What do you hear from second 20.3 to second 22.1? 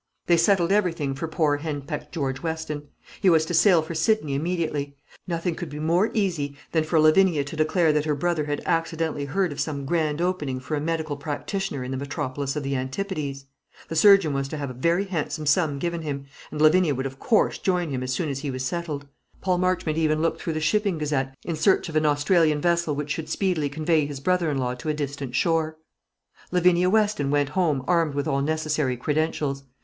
through the "Shipping Gazette" in search of an